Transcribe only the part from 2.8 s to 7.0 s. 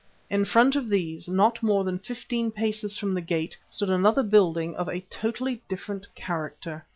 from the gate, stood another building of a totally different character.